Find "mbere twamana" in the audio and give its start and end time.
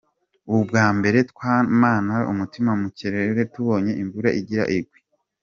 0.97-2.15